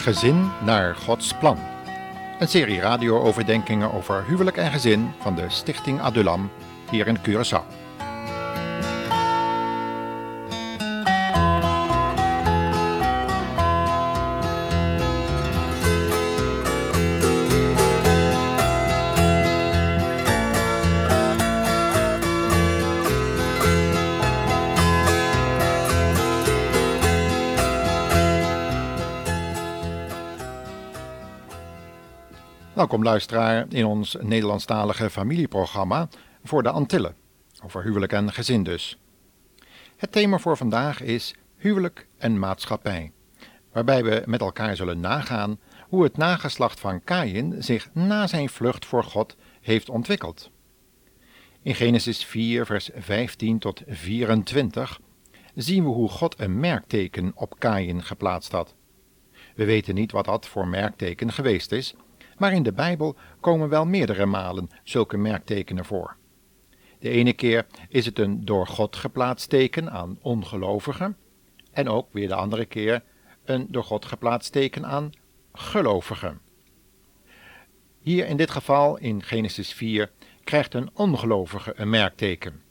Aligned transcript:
Gezin 0.00 0.50
naar 0.64 0.96
Gods 0.96 1.34
plan. 1.34 1.58
Een 2.38 2.48
serie 2.48 2.80
radio-overdenkingen 2.80 3.92
over 3.92 4.24
huwelijk 4.26 4.56
en 4.56 4.70
gezin 4.70 5.12
van 5.18 5.34
de 5.34 5.44
Stichting 5.48 6.00
Adulam 6.00 6.50
hier 6.90 7.06
in 7.06 7.18
Curaçao. 7.18 7.79
Welkom 32.80 33.02
luisteraar 33.02 33.66
in 33.68 33.84
ons 33.84 34.16
Nederlandstalige 34.20 35.10
familieprogramma 35.10 36.08
voor 36.44 36.62
de 36.62 36.70
Antillen, 36.70 37.16
over 37.64 37.82
huwelijk 37.82 38.12
en 38.12 38.32
gezin 38.32 38.62
dus. 38.62 38.98
Het 39.96 40.12
thema 40.12 40.38
voor 40.38 40.56
vandaag 40.56 41.00
is 41.00 41.34
huwelijk 41.56 42.06
en 42.18 42.38
maatschappij, 42.38 43.12
waarbij 43.72 44.04
we 44.04 44.22
met 44.26 44.40
elkaar 44.40 44.76
zullen 44.76 45.00
nagaan 45.00 45.58
hoe 45.88 46.02
het 46.02 46.16
nageslacht 46.16 46.80
van 46.80 47.04
Kain 47.04 47.62
zich 47.62 47.88
na 47.92 48.26
zijn 48.26 48.48
vlucht 48.48 48.86
voor 48.86 49.04
God 49.04 49.36
heeft 49.60 49.90
ontwikkeld. 49.90 50.50
In 51.62 51.74
Genesis 51.74 52.24
4, 52.24 52.66
vers 52.66 52.90
15 52.94 53.58
tot 53.58 53.82
24 53.86 55.00
zien 55.54 55.84
we 55.84 55.90
hoe 55.90 56.08
God 56.08 56.40
een 56.40 56.60
merkteken 56.60 57.32
op 57.34 57.54
Kain 57.58 58.02
geplaatst 58.02 58.52
had. 58.52 58.74
We 59.54 59.64
weten 59.64 59.94
niet 59.94 60.12
wat 60.12 60.24
dat 60.24 60.46
voor 60.46 60.68
merkteken 60.68 61.32
geweest 61.32 61.72
is, 61.72 61.94
maar 62.40 62.52
in 62.52 62.62
de 62.62 62.72
Bijbel 62.72 63.16
komen 63.40 63.68
wel 63.68 63.86
meerdere 63.86 64.26
malen 64.26 64.70
zulke 64.84 65.16
merktekenen 65.16 65.84
voor. 65.84 66.16
De 66.98 67.08
ene 67.08 67.32
keer 67.32 67.66
is 67.88 68.06
het 68.06 68.18
een 68.18 68.44
door 68.44 68.66
God 68.66 68.96
geplaatst 68.96 69.48
teken 69.48 69.90
aan 69.90 70.18
ongelovigen, 70.22 71.16
en 71.72 71.88
ook 71.88 72.08
weer 72.12 72.28
de 72.28 72.34
andere 72.34 72.64
keer 72.64 73.02
een 73.44 73.66
door 73.70 73.84
God 73.84 74.04
geplaatst 74.04 74.52
teken 74.52 74.86
aan 74.86 75.10
gelovigen. 75.52 76.40
Hier 77.98 78.26
in 78.26 78.36
dit 78.36 78.50
geval, 78.50 78.98
in 78.98 79.22
Genesis 79.22 79.72
4, 79.72 80.10
krijgt 80.44 80.74
een 80.74 80.90
ongelovige 80.94 81.72
een 81.76 81.90
merkteken. 81.90 82.62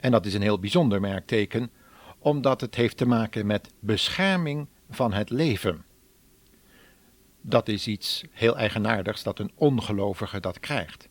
En 0.00 0.10
dat 0.10 0.26
is 0.26 0.34
een 0.34 0.42
heel 0.42 0.58
bijzonder 0.58 1.00
merkteken, 1.00 1.70
omdat 2.18 2.60
het 2.60 2.74
heeft 2.74 2.96
te 2.96 3.06
maken 3.06 3.46
met 3.46 3.72
bescherming 3.80 4.68
van 4.90 5.12
het 5.12 5.30
leven 5.30 5.84
dat 7.48 7.68
is 7.68 7.86
iets 7.86 8.24
heel 8.30 8.56
eigenaardigs 8.56 9.22
dat 9.22 9.38
een 9.38 9.52
ongelovige 9.54 10.40
dat 10.40 10.60
krijgt. 10.60 11.08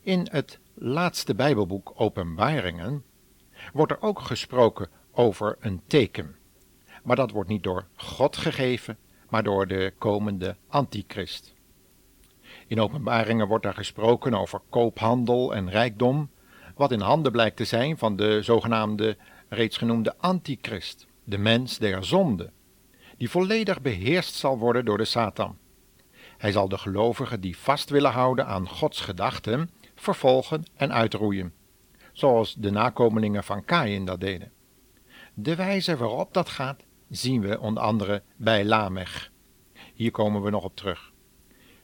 In 0.00 0.28
het 0.30 0.58
laatste 0.74 1.34
Bijbelboek 1.34 1.92
Openbaringen 1.96 3.04
wordt 3.72 3.92
er 3.92 4.02
ook 4.02 4.20
gesproken 4.20 4.88
over 5.12 5.56
een 5.60 5.82
teken. 5.86 6.36
Maar 7.02 7.16
dat 7.16 7.30
wordt 7.30 7.48
niet 7.48 7.62
door 7.62 7.86
God 7.96 8.36
gegeven, 8.36 8.98
maar 9.28 9.42
door 9.42 9.66
de 9.66 9.92
komende 9.98 10.56
antichrist. 10.68 11.54
In 12.66 12.80
Openbaringen 12.80 13.48
wordt 13.48 13.64
er 13.64 13.74
gesproken 13.74 14.34
over 14.34 14.60
koophandel 14.68 15.54
en 15.54 15.70
rijkdom, 15.70 16.30
wat 16.74 16.92
in 16.92 17.00
handen 17.00 17.32
blijkt 17.32 17.56
te 17.56 17.64
zijn 17.64 17.98
van 17.98 18.16
de 18.16 18.42
zogenaamde 18.42 19.16
reeds 19.48 19.76
genoemde 19.76 20.14
antichrist, 20.16 21.06
de 21.24 21.38
mens 21.38 21.78
der 21.78 22.04
zonde, 22.04 22.50
die 23.18 23.30
volledig 23.30 23.80
beheerst 23.80 24.34
zal 24.34 24.58
worden 24.58 24.84
door 24.84 24.98
de 24.98 25.04
Satan. 25.04 25.58
Hij 26.38 26.52
zal 26.52 26.68
de 26.68 26.78
gelovigen 26.78 27.40
die 27.40 27.58
vast 27.58 27.90
willen 27.90 28.10
houden 28.12 28.46
aan 28.46 28.68
Gods 28.68 29.00
gedachten 29.00 29.70
vervolgen 29.94 30.64
en 30.74 30.92
uitroeien, 30.92 31.52
zoals 32.12 32.54
de 32.54 32.70
nakomelingen 32.70 33.44
van 33.44 33.64
Kain 33.64 34.04
dat 34.04 34.20
deden. 34.20 34.52
De 35.34 35.54
wijze 35.54 35.96
waarop 35.96 36.34
dat 36.34 36.48
gaat 36.48 36.84
zien 37.08 37.40
we 37.40 37.60
onder 37.60 37.82
andere 37.82 38.22
bij 38.36 38.64
Lamech. 38.64 39.30
Hier 39.94 40.10
komen 40.10 40.42
we 40.42 40.50
nog 40.50 40.64
op 40.64 40.76
terug. 40.76 41.12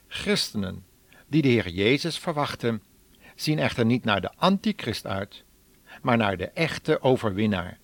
Christenen 0.08 0.84
die 1.26 1.42
de 1.42 1.48
Heer 1.48 1.68
Jezus 1.68 2.18
verwachten, 2.18 2.82
zien 3.34 3.58
echter 3.58 3.84
niet 3.84 4.04
naar 4.04 4.20
de 4.20 4.30
antichrist 4.36 5.06
uit, 5.06 5.44
maar 6.02 6.16
naar 6.16 6.36
de 6.36 6.48
echte 6.48 7.02
overwinnaar, 7.02 7.78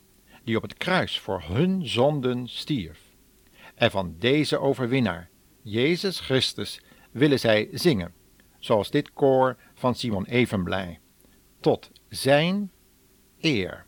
die 0.44 0.56
op 0.56 0.62
het 0.62 0.74
kruis 0.74 1.18
voor 1.18 1.42
hun 1.42 1.88
zonden 1.88 2.48
stierf. 2.48 3.09
En 3.80 3.90
van 3.90 4.14
deze 4.18 4.58
overwinnaar, 4.58 5.28
Jezus 5.62 6.20
Christus, 6.20 6.80
willen 7.10 7.38
zij 7.38 7.68
zingen, 7.72 8.14
zoals 8.58 8.90
dit 8.90 9.12
koor 9.12 9.56
van 9.74 9.94
Simon 9.94 10.24
Evenblij, 10.24 11.00
tot 11.60 11.90
zijn 12.08 12.70
eer. 13.38 13.86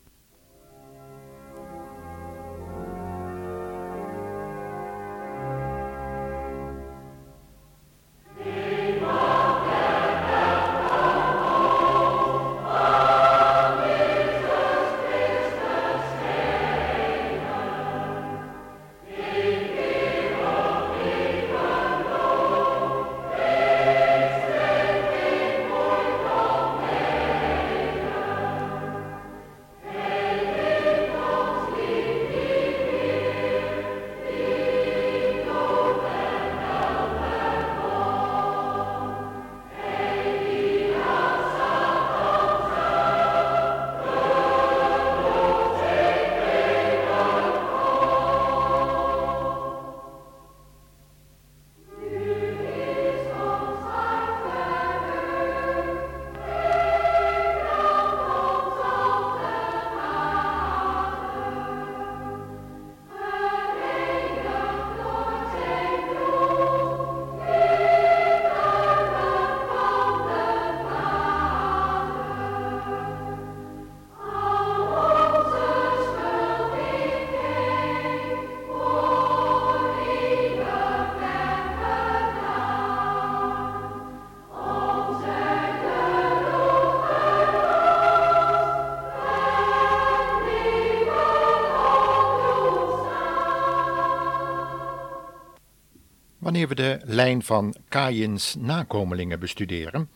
Wanneer 96.43 96.69
we 96.69 96.75
de 96.75 97.01
lijn 97.05 97.43
van 97.43 97.75
Kaïns 97.89 98.55
nakomelingen 98.55 99.41
bestuderen, 99.41 100.11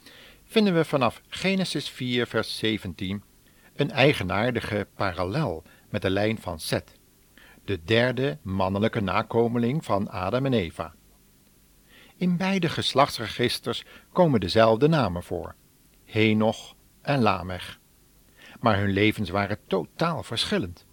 vinden 0.45 0.75
we 0.75 0.85
vanaf 0.85 1.23
Genesis 1.29 1.91
4, 1.91 2.27
vers 2.27 2.59
17 2.59 3.23
een 3.77 3.91
eigenaardige 3.91 4.87
parallel 4.95 5.63
met 5.89 6.03
de 6.03 6.11
lijn 6.11 6.39
van 6.39 6.61
Seth, 6.61 6.93
de 7.65 7.85
derde 7.85 8.39
mannelijke 8.43 9.01
nakomeling 9.01 9.85
van 9.85 10.11
Adam 10.11 10.47
en 10.47 10.53
Eva. 10.53 10.95
In 12.17 12.37
beide 12.37 12.69
geslachtsregisters 12.69 13.85
komen 14.13 14.41
dezelfde 14.41 14.89
namen 14.89 15.23
voor, 15.23 15.55
Henoch 16.05 16.75
en 17.03 17.23
Lamech. 17.23 17.81
Maar 18.61 18.79
hun 18.79 18.91
levens 18.91 19.31
waren 19.31 19.59
totaal 19.67 20.23
verschillend. 20.23 20.87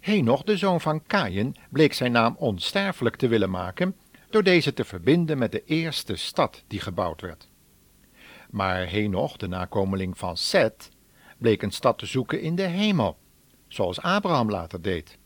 Henoch, 0.00 0.42
de 0.42 0.56
zoon 0.56 0.80
van 0.80 1.02
Kaïn, 1.02 1.56
bleek 1.70 1.92
zijn 1.92 2.12
naam 2.12 2.36
onsterfelijk 2.38 3.16
te 3.16 3.28
willen 3.28 3.50
maken 3.50 3.94
door 4.34 4.42
deze 4.42 4.72
te 4.72 4.84
verbinden 4.84 5.38
met 5.38 5.52
de 5.52 5.64
eerste 5.64 6.16
stad 6.16 6.64
die 6.66 6.80
gebouwd 6.80 7.20
werd. 7.20 7.48
Maar 8.50 8.86
Henoch, 8.86 9.36
de 9.36 9.48
nakomeling 9.48 10.18
van 10.18 10.36
Seth, 10.36 10.88
bleek 11.38 11.62
een 11.62 11.70
stad 11.70 11.98
te 11.98 12.06
zoeken 12.06 12.40
in 12.40 12.54
de 12.54 12.62
hemel, 12.62 13.18
zoals 13.68 14.00
Abraham 14.00 14.50
later 14.50 14.82
deed. 14.82 15.18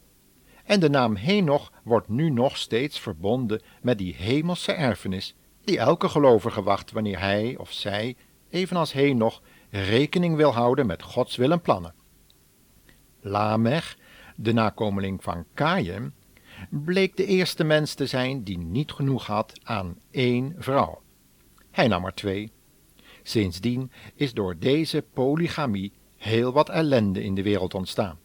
En 0.64 0.80
de 0.80 0.90
naam 0.90 1.16
Henoch 1.16 1.72
wordt 1.84 2.08
nu 2.08 2.30
nog 2.30 2.56
steeds 2.56 3.00
verbonden 3.00 3.62
met 3.82 3.98
die 3.98 4.14
hemelse 4.14 4.72
erfenis 4.72 5.34
die 5.64 5.78
elke 5.78 6.08
gelovige 6.08 6.62
wacht 6.62 6.92
wanneer 6.92 7.18
hij 7.18 7.56
of 7.56 7.72
zij, 7.72 8.16
evenals 8.50 8.92
Henoch, 8.92 9.42
rekening 9.70 10.36
wil 10.36 10.52
houden 10.52 10.86
met 10.86 11.02
Gods 11.02 11.36
wil 11.36 11.50
en 11.50 11.60
plannen. 11.60 11.94
Lamech, 13.20 13.96
de 14.36 14.52
nakomeling 14.52 15.22
van 15.22 15.44
Kaïn, 15.54 16.14
bleek 16.70 17.16
de 17.16 17.26
eerste 17.26 17.64
mens 17.64 17.94
te 17.94 18.06
zijn 18.06 18.44
die 18.44 18.58
niet 18.58 18.92
genoeg 18.92 19.26
had 19.26 19.52
aan 19.62 19.98
één 20.10 20.54
vrouw. 20.58 21.02
Hij 21.70 21.88
nam 21.88 22.04
er 22.04 22.14
twee. 22.14 22.52
Sindsdien 23.22 23.90
is 24.14 24.34
door 24.34 24.58
deze 24.58 25.02
polygamie 25.12 25.92
heel 26.16 26.52
wat 26.52 26.68
ellende 26.68 27.22
in 27.22 27.34
de 27.34 27.42
wereld 27.42 27.74
ontstaan. 27.74 28.18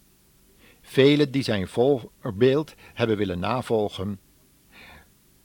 Velen 0.82 1.32
die 1.32 1.44
zijn 1.44 1.68
voorbeeld 1.68 2.74
hebben 2.94 3.18
willen 3.18 3.40
navolgen, 3.40 4.20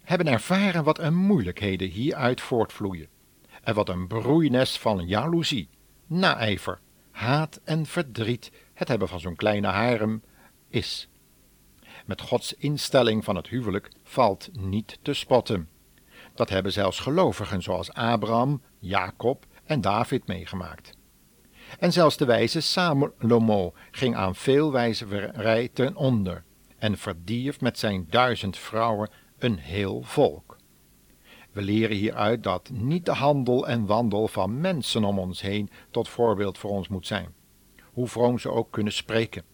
hebben 0.02 0.26
ervaren 0.26 0.84
wat 0.84 0.98
een 0.98 1.14
moeilijkheden 1.14 1.88
hieruit 1.88 2.40
voortvloeien 2.40 3.08
en 3.62 3.74
wat 3.74 3.88
een 3.88 4.06
broeines 4.06 4.78
van 4.78 5.06
jaloezie, 5.06 5.68
naijver, 6.06 6.80
haat 7.10 7.60
en 7.64 7.86
verdriet 7.86 8.52
het 8.74 8.88
hebben 8.88 9.08
van 9.08 9.20
zo'n 9.20 9.36
kleine 9.36 9.66
harem 9.66 10.22
is. 10.68 11.08
Met 12.08 12.20
Gods 12.20 12.54
instelling 12.54 13.24
van 13.24 13.36
het 13.36 13.48
huwelijk 13.48 13.90
valt 14.02 14.48
niet 14.52 14.98
te 15.02 15.14
spotten. 15.14 15.68
Dat 16.34 16.48
hebben 16.48 16.72
zelfs 16.72 17.00
gelovigen 17.00 17.62
zoals 17.62 17.92
Abraham, 17.92 18.62
Jacob 18.78 19.46
en 19.64 19.80
David 19.80 20.26
meegemaakt. 20.26 20.96
En 21.78 21.92
zelfs 21.92 22.16
de 22.16 22.24
wijze 22.24 22.60
Salomo 22.60 23.72
ging 23.90 24.16
aan 24.16 24.34
veel 24.34 24.72
wijzerij 24.72 25.68
ten 25.72 25.96
onder 25.96 26.44
en 26.78 26.98
verdierf 26.98 27.60
met 27.60 27.78
zijn 27.78 28.06
duizend 28.10 28.58
vrouwen 28.58 29.10
een 29.38 29.58
heel 29.58 30.02
volk. 30.02 30.56
We 31.52 31.62
leren 31.62 31.96
hieruit 31.96 32.42
dat 32.42 32.70
niet 32.72 33.06
de 33.06 33.12
handel 33.12 33.68
en 33.68 33.86
wandel 33.86 34.28
van 34.28 34.60
mensen 34.60 35.04
om 35.04 35.18
ons 35.18 35.40
heen 35.40 35.70
tot 35.90 36.08
voorbeeld 36.08 36.58
voor 36.58 36.70
ons 36.70 36.88
moet 36.88 37.06
zijn, 37.06 37.34
hoe 37.92 38.08
vroom 38.08 38.38
ze 38.38 38.50
ook 38.50 38.70
kunnen 38.70 38.92
spreken, 38.92 39.44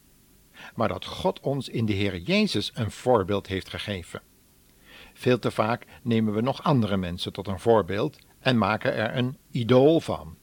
maar 0.75 0.89
dat 0.89 1.05
God 1.05 1.41
ons 1.41 1.69
in 1.69 1.87
de 1.87 1.93
Heer 1.93 2.19
Jezus 2.19 2.71
een 2.75 2.91
voorbeeld 2.91 3.47
heeft 3.47 3.71
gegeven. 3.71 4.23
Veel 5.15 5.39
te 5.39 5.51
vaak 5.51 5.87
nemen 6.03 6.35
we 6.35 6.41
nog 6.41 6.63
andere 6.63 6.97
mensen 6.97 7.33
tot 7.33 7.49
een 7.49 7.61
voorbeeld 7.61 8.19
en 8.41 8.59
maken 8.59 8.95
er 8.95 9.17
een 9.17 9.39
idool 9.51 10.01
van. 10.01 10.37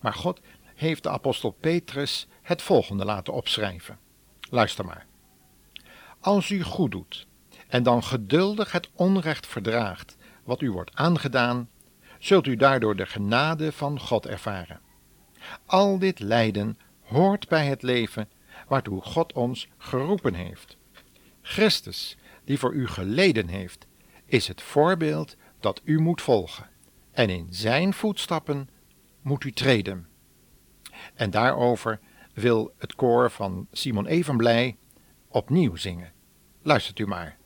Maar 0.00 0.14
God 0.14 0.40
heeft 0.74 1.02
de 1.02 1.10
apostel 1.10 1.50
Petrus 1.50 2.26
het 2.42 2.62
volgende 2.62 3.04
laten 3.04 3.32
opschrijven. 3.32 3.98
Luister 4.50 4.84
maar. 4.84 5.06
Als 6.20 6.50
u 6.50 6.62
goed 6.62 6.90
doet 6.90 7.26
en 7.68 7.82
dan 7.82 8.02
geduldig 8.02 8.72
het 8.72 8.90
onrecht 8.94 9.46
verdraagt 9.46 10.16
wat 10.44 10.60
u 10.60 10.70
wordt 10.70 10.94
aangedaan, 10.94 11.68
zult 12.18 12.46
u 12.46 12.56
daardoor 12.56 12.96
de 12.96 13.06
genade 13.06 13.72
van 13.72 14.00
God 14.00 14.26
ervaren. 14.26 14.80
Al 15.66 15.98
dit 15.98 16.18
lijden 16.20 16.78
hoort 17.02 17.48
bij 17.48 17.66
het 17.66 17.82
leven 17.82 18.28
waartoe 18.68 19.00
God 19.00 19.32
ons 19.32 19.68
geroepen 19.78 20.34
heeft. 20.34 20.76
Christus, 21.42 22.16
die 22.44 22.58
voor 22.58 22.72
u 22.72 22.86
geleden 22.86 23.48
heeft, 23.48 23.86
is 24.24 24.48
het 24.48 24.62
voorbeeld 24.62 25.36
dat 25.60 25.80
u 25.84 26.00
moet 26.00 26.22
volgen, 26.22 26.70
en 27.10 27.30
in 27.30 27.46
zijn 27.50 27.92
voetstappen 27.92 28.68
moet 29.22 29.44
u 29.44 29.52
treden. 29.52 30.08
En 31.14 31.30
daarover 31.30 32.00
wil 32.34 32.74
het 32.78 32.94
koor 32.94 33.30
van 33.30 33.66
Simon 33.72 34.06
Evenblij 34.06 34.76
opnieuw 35.28 35.76
zingen. 35.76 36.12
Luistert 36.62 36.98
u 36.98 37.06
maar. 37.06 37.36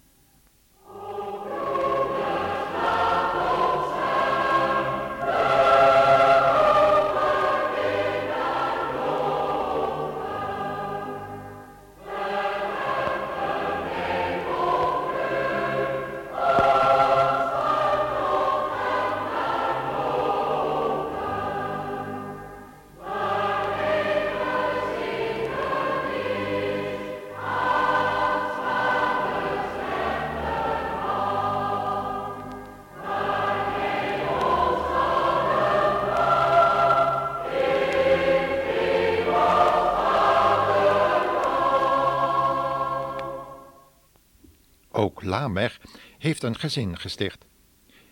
Ook 44.99 45.23
Lamech 45.23 45.81
heeft 46.19 46.43
een 46.43 46.59
gezin 46.59 46.99
gesticht, 46.99 47.47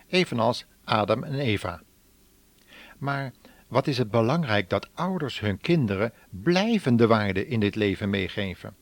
evenals 0.07 0.65
Adam 0.85 1.25
en 1.25 1.35
Eva. 1.35 1.83
Maar 2.99 3.33
wat 3.69 3.87
is 3.87 3.99
het 3.99 4.11
belangrijk 4.11 4.71
dat 4.71 4.89
ouders 4.95 5.41
hun 5.41 5.59
kinderen 5.59 6.13
blijvende 6.31 7.07
waarden 7.07 7.47
in 7.47 7.61
dit 7.61 7.75
leven 7.75 8.11
meegeven? 8.11 8.77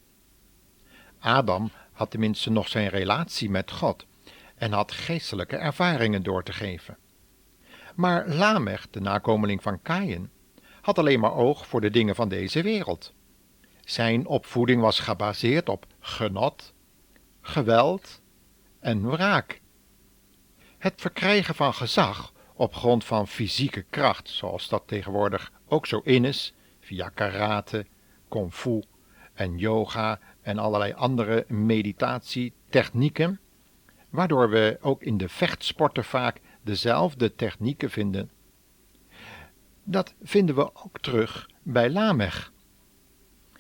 Adam 1.19 1.71
had 1.93 2.11
tenminste 2.11 2.51
nog 2.51 2.69
zijn 2.69 2.89
relatie 2.89 3.51
met 3.51 3.71
God 3.71 4.07
en 4.55 4.73
had 4.73 4.93
geestelijke 4.93 5.57
ervaringen 5.57 6.23
door 6.23 6.43
te 6.43 6.53
geven. 6.53 6.99
Maar 7.95 8.29
Lamech, 8.29 8.91
de 8.91 9.01
nakomeling 9.01 9.63
van 9.63 9.83
Kaïn, 9.83 10.31
had 10.81 10.99
alleen 10.99 11.21
maar 11.21 11.35
oog 11.35 11.67
voor 11.67 11.81
de 11.81 11.91
dingen 11.91 12.15
van 12.15 12.29
deze 12.29 12.63
wereld. 12.63 13.13
Zijn 13.85 14.27
opvoeding 14.27 14.81
was 14.81 15.01
gebaseerd 15.01 15.69
op 15.69 15.87
genot, 16.01 16.74
geweld 17.47 18.23
en 18.81 19.11
wraak. 19.11 19.61
Het 20.79 21.01
verkrijgen 21.01 21.55
van 21.55 21.75
gezag 21.75 22.33
op 22.55 22.75
grond 22.75 23.05
van 23.05 23.29
fysieke 23.29 23.83
kracht, 23.91 24.29
zoals 24.29 24.69
dat 24.69 24.83
tegenwoordig 24.87 25.53
ook 25.67 25.87
zo 25.87 26.01
in 26.05 26.25
is, 26.25 26.55
via 26.81 27.09
karate, 27.09 27.87
kung 28.29 28.53
en 29.35 29.59
yoga 29.59 30.21
en 30.43 30.59
allerlei 30.59 30.93
andere 30.93 31.45
meditatietechnieken, 31.49 33.41
waardoor 34.11 34.51
we 34.51 34.79
ook 34.81 35.03
in 35.03 35.17
de 35.17 35.29
vechtsporten 35.29 36.05
vaak 36.05 36.41
dezelfde 36.63 37.35
technieken 37.35 37.91
vinden. 37.91 38.31
Dat 39.83 40.15
vinden 40.23 40.55
we 40.55 40.75
ook 40.75 40.99
terug 41.01 41.51
bij 41.63 41.91
Lamech. 41.91 42.53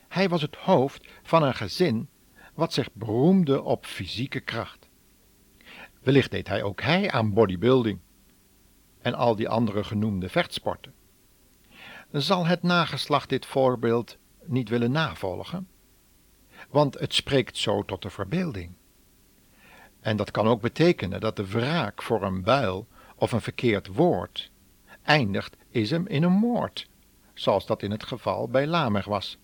Hij 0.08 0.28
was 0.28 0.42
het 0.42 0.56
hoofd 0.56 1.06
van 1.22 1.42
een 1.42 1.54
gezin 1.54 2.08
wat 2.54 2.72
zich 2.72 2.92
beroemde 2.92 3.62
op 3.62 3.86
fysieke 3.86 4.40
kracht. 4.40 4.88
Wellicht 6.00 6.30
deed 6.30 6.48
hij 6.48 6.62
ook 6.62 6.80
hij 6.82 7.10
aan 7.10 7.32
bodybuilding 7.32 7.98
en 8.98 9.14
al 9.14 9.36
die 9.36 9.48
andere 9.48 9.84
genoemde 9.84 10.28
vechtsporten. 10.28 10.94
Zal 12.12 12.46
het 12.46 12.62
nageslacht 12.62 13.28
dit 13.28 13.46
voorbeeld 13.46 14.16
niet 14.44 14.68
willen 14.68 14.90
navolgen? 14.90 15.68
Want 16.68 16.98
het 16.98 17.14
spreekt 17.14 17.56
zo 17.56 17.84
tot 17.84 18.02
de 18.02 18.10
verbeelding. 18.10 18.72
En 20.00 20.16
dat 20.16 20.30
kan 20.30 20.46
ook 20.46 20.60
betekenen 20.60 21.20
dat 21.20 21.36
de 21.36 21.48
wraak 21.48 22.02
voor 22.02 22.22
een 22.22 22.42
buil 22.42 22.86
of 23.16 23.32
een 23.32 23.40
verkeerd 23.40 23.86
woord 23.86 24.52
eindigt 25.04 25.56
is 25.70 25.90
hem 25.90 26.06
in 26.06 26.22
een 26.22 26.32
moord, 26.32 26.88
zoals 27.34 27.66
dat 27.66 27.82
in 27.82 27.90
het 27.90 28.04
geval 28.04 28.48
bij 28.48 28.66
Lamech 28.66 29.04
was. 29.04 29.38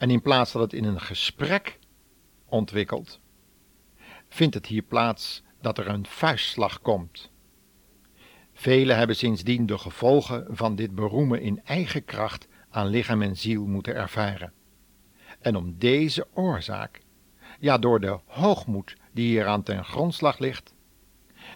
En 0.00 0.10
in 0.10 0.22
plaats 0.22 0.52
dat 0.52 0.62
het 0.62 0.72
in 0.72 0.84
een 0.84 1.00
gesprek 1.00 1.78
ontwikkelt, 2.44 3.20
vindt 4.28 4.54
het 4.54 4.66
hier 4.66 4.82
plaats 4.82 5.42
dat 5.60 5.78
er 5.78 5.88
een 5.88 6.06
vuistslag 6.06 6.80
komt. 6.80 7.30
Velen 8.52 8.96
hebben 8.96 9.16
sindsdien 9.16 9.66
de 9.66 9.78
gevolgen 9.78 10.46
van 10.48 10.76
dit 10.76 10.94
beroemen 10.94 11.40
in 11.40 11.60
eigen 11.64 12.04
kracht 12.04 12.48
aan 12.70 12.86
lichaam 12.86 13.22
en 13.22 13.36
ziel 13.36 13.66
moeten 13.66 13.94
ervaren. 13.94 14.52
En 15.40 15.56
om 15.56 15.78
deze 15.78 16.26
oorzaak, 16.34 17.00
ja 17.58 17.78
door 17.78 18.00
de 18.00 18.18
hoogmoed 18.24 18.96
die 19.12 19.26
hier 19.26 19.46
aan 19.46 19.62
ten 19.62 19.84
grondslag 19.84 20.38
ligt, 20.38 20.74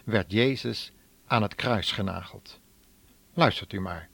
werd 0.03 0.31
Jezus 0.31 0.91
aan 1.25 1.41
het 1.41 1.55
kruis 1.55 1.91
genageld. 1.91 2.59
Luistert 3.33 3.73
u 3.73 3.79
maar. 3.79 4.09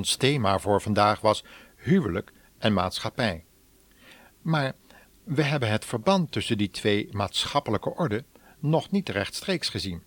Ons 0.00 0.16
thema 0.16 0.58
voor 0.58 0.80
vandaag 0.80 1.20
was 1.20 1.44
huwelijk 1.76 2.32
en 2.58 2.72
maatschappij. 2.72 3.44
Maar 4.42 4.74
we 5.24 5.42
hebben 5.42 5.70
het 5.70 5.84
verband 5.84 6.32
tussen 6.32 6.58
die 6.58 6.70
twee 6.70 7.08
maatschappelijke 7.12 7.94
orden 7.94 8.26
nog 8.58 8.90
niet 8.90 9.08
rechtstreeks 9.08 9.68
gezien. 9.68 10.02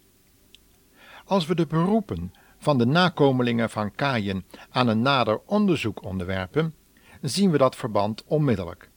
Als 1.26 1.46
we 1.46 1.56
de 1.56 1.66
beroepen 1.66 2.34
van 2.58 2.78
de 2.78 2.86
nakomelingen 2.86 3.70
van 3.70 3.96
Kaïn 3.96 4.46
aan 4.70 4.88
een 4.88 5.02
nader 5.02 5.42
onderzoek 5.46 6.04
onderwerpen, 6.04 6.76
zien 7.22 7.52
we 7.52 7.58
dat 7.58 7.76
verband 7.76 8.24
onmiddellijk. 8.26 8.90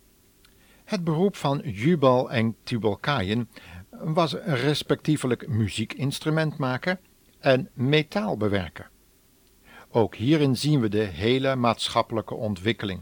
Het 0.84 1.04
beroep 1.04 1.36
van 1.36 1.58
Jubal 1.64 2.30
en 2.30 2.56
Tubal 2.62 2.96
Kaïn 2.96 3.48
was 3.90 4.32
respectievelijk 4.44 5.48
muziekinstrumentmaker 5.48 6.98
en 7.40 7.70
metaalbewerker. 7.74 8.90
Ook 9.90 10.14
hierin 10.14 10.56
zien 10.56 10.80
we 10.80 10.88
de 10.88 11.04
hele 11.04 11.56
maatschappelijke 11.56 12.34
ontwikkeling. 12.34 13.00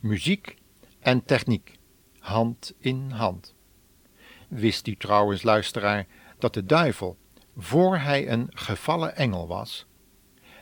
Muziek 0.00 0.56
en 1.00 1.24
techniek, 1.24 1.78
hand 2.18 2.74
in 2.78 3.10
hand. 3.10 3.54
Wist 4.48 4.86
u 4.86 4.96
trouwens, 4.96 5.42
luisteraar, 5.42 6.06
dat 6.38 6.54
de 6.54 6.64
duivel, 6.64 7.16
voor 7.56 7.98
hij 7.98 8.28
een 8.30 8.46
gevallen 8.50 9.16
engel 9.16 9.46
was, 9.46 9.86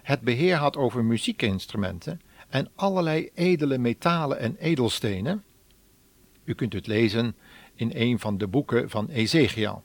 het 0.03 0.21
beheer 0.21 0.57
had 0.57 0.77
over 0.77 1.05
muziekinstrumenten 1.05 2.21
en 2.49 2.71
allerlei 2.75 3.31
edele 3.35 3.79
metalen 3.79 4.39
en 4.39 4.57
edelstenen? 4.57 5.45
U 6.45 6.55
kunt 6.55 6.73
het 6.73 6.87
lezen 6.87 7.37
in 7.75 7.91
een 7.95 8.19
van 8.19 8.39
de 8.39 8.47
boeken 8.47 8.91
van 8.91 9.09
Ezekiel. 9.09 9.83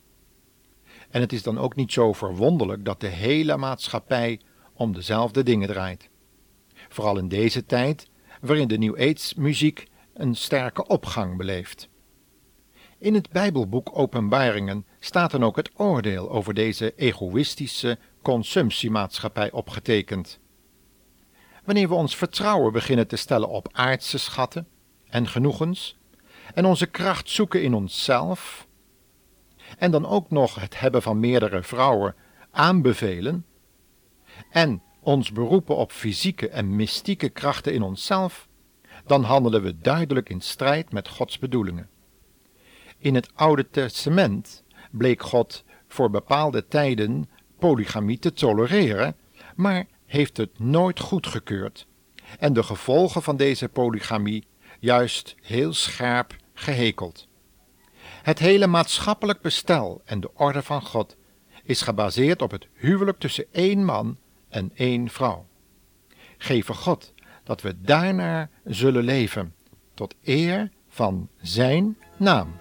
En 1.09 1.21
het 1.21 1.33
is 1.33 1.43
dan 1.43 1.57
ook 1.57 1.75
niet 1.75 1.91
zo 1.91 2.13
verwonderlijk 2.13 2.85
dat 2.85 2.99
de 2.99 3.07
hele 3.07 3.57
maatschappij 3.57 4.39
om 4.79 4.93
dezelfde 4.93 5.43
dingen 5.43 5.67
draait. 5.67 6.09
Vooral 6.89 7.17
in 7.17 7.27
deze 7.27 7.65
tijd, 7.65 8.09
waarin 8.41 8.67
de 8.67 8.77
New 8.77 8.99
Age 8.99 9.33
muziek 9.37 9.87
een 10.13 10.35
sterke 10.35 10.87
opgang 10.87 11.37
beleeft. 11.37 11.89
In 12.97 13.13
het 13.13 13.29
Bijbelboek 13.29 13.89
Openbaringen 13.93 14.85
staat 14.99 15.31
dan 15.31 15.43
ook 15.43 15.55
het 15.55 15.71
oordeel 15.75 16.29
over 16.31 16.53
deze 16.53 16.93
egoïstische 16.95 17.97
consumptiemaatschappij 18.21 19.51
opgetekend. 19.51 20.39
Wanneer 21.65 21.87
we 21.87 21.93
ons 21.93 22.15
vertrouwen 22.15 22.73
beginnen 22.73 23.07
te 23.07 23.15
stellen 23.15 23.49
op 23.49 23.69
aardse 23.71 24.17
schatten 24.17 24.67
en 25.09 25.27
genoegens, 25.27 25.97
en 26.53 26.65
onze 26.65 26.85
kracht 26.85 27.29
zoeken 27.29 27.63
in 27.63 27.73
onszelf, 27.73 28.67
en 29.77 29.91
dan 29.91 30.05
ook 30.05 30.29
nog 30.29 30.55
het 30.55 30.79
hebben 30.79 31.01
van 31.01 31.19
meerdere 31.19 31.63
vrouwen 31.63 32.15
aanbevelen, 32.51 33.45
en 34.49 34.81
ons 34.99 35.31
beroepen 35.31 35.75
op 35.75 35.91
fysieke 35.91 36.49
en 36.49 36.75
mystieke 36.75 37.29
krachten 37.29 37.73
in 37.73 37.81
onszelf, 37.81 38.47
dan 39.05 39.23
handelen 39.23 39.61
we 39.61 39.77
duidelijk 39.77 40.29
in 40.29 40.41
strijd 40.41 40.91
met 40.91 41.07
Gods 41.07 41.39
bedoelingen. 41.39 41.89
In 42.97 43.15
het 43.15 43.29
Oude 43.35 43.69
Testament 43.69 44.63
bleek 44.91 45.21
God 45.21 45.63
voor 45.87 46.09
bepaalde 46.09 46.67
tijden 46.67 47.29
polygamie 47.59 48.19
te 48.19 48.33
tolereren, 48.33 49.15
maar 49.55 49.85
heeft 50.05 50.37
het 50.37 50.59
nooit 50.59 50.99
goedgekeurd 50.99 51.87
en 52.39 52.53
de 52.53 52.63
gevolgen 52.63 53.21
van 53.21 53.37
deze 53.37 53.69
polygamie 53.69 54.47
juist 54.79 55.35
heel 55.41 55.73
scherp 55.73 56.35
gehekeld. 56.53 57.27
Het 58.21 58.39
hele 58.39 58.67
maatschappelijk 58.67 59.41
bestel 59.41 60.01
en 60.05 60.19
de 60.19 60.33
orde 60.33 60.61
van 60.61 60.81
God 60.81 61.17
is 61.63 61.81
gebaseerd 61.81 62.41
op 62.41 62.51
het 62.51 62.67
huwelijk 62.73 63.19
tussen 63.19 63.45
één 63.51 63.85
man 63.85 64.17
en 64.49 64.71
één 64.75 65.09
vrouw. 65.09 65.47
Geven 66.37 66.75
God 66.75 67.13
dat 67.43 67.61
we 67.61 67.81
daarnaar 67.81 68.49
zullen 68.63 69.03
leven, 69.03 69.55
tot 69.93 70.15
eer 70.23 70.71
van 70.87 71.29
Zijn 71.41 71.97
naam. 72.17 72.55